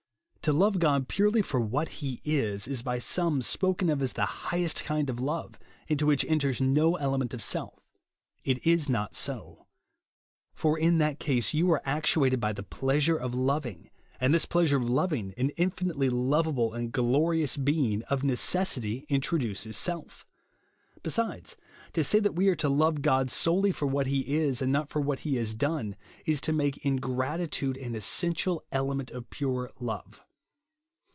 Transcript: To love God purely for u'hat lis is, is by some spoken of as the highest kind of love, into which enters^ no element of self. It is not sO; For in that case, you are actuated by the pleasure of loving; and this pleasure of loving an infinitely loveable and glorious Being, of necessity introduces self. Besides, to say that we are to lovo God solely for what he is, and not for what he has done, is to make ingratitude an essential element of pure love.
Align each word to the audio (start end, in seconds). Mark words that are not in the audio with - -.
To 0.45 0.53
love 0.53 0.79
God 0.79 1.07
purely 1.07 1.43
for 1.43 1.59
u'hat 1.59 2.01
lis 2.01 2.17
is, 2.25 2.67
is 2.67 2.81
by 2.81 2.97
some 2.97 3.43
spoken 3.43 3.91
of 3.91 4.01
as 4.01 4.13
the 4.13 4.25
highest 4.49 4.83
kind 4.83 5.07
of 5.07 5.19
love, 5.21 5.59
into 5.87 6.07
which 6.07 6.25
enters^ 6.25 6.59
no 6.59 6.95
element 6.95 7.35
of 7.35 7.43
self. 7.43 7.85
It 8.43 8.65
is 8.65 8.89
not 8.89 9.13
sO; 9.13 9.67
For 10.55 10.79
in 10.79 10.97
that 10.97 11.19
case, 11.19 11.53
you 11.53 11.69
are 11.71 11.81
actuated 11.85 12.39
by 12.39 12.53
the 12.53 12.63
pleasure 12.63 13.15
of 13.17 13.35
loving; 13.35 13.91
and 14.19 14.33
this 14.33 14.45
pleasure 14.47 14.77
of 14.77 14.89
loving 14.89 15.31
an 15.37 15.51
infinitely 15.57 16.09
loveable 16.09 16.73
and 16.73 16.91
glorious 16.91 17.55
Being, 17.55 18.01
of 18.05 18.23
necessity 18.23 19.05
introduces 19.09 19.77
self. 19.77 20.25
Besides, 21.03 21.55
to 21.93 22.03
say 22.03 22.19
that 22.19 22.33
we 22.35 22.47
are 22.47 22.55
to 22.55 22.67
lovo 22.67 22.97
God 22.99 23.29
solely 23.29 23.71
for 23.71 23.85
what 23.85 24.07
he 24.07 24.21
is, 24.21 24.59
and 24.59 24.71
not 24.71 24.89
for 24.89 25.01
what 25.01 25.19
he 25.19 25.35
has 25.35 25.53
done, 25.53 25.95
is 26.25 26.41
to 26.41 26.51
make 26.51 26.83
ingratitude 26.83 27.77
an 27.77 27.93
essential 27.93 28.63
element 28.71 29.11
of 29.11 29.29
pure 29.29 29.69
love. 29.79 30.23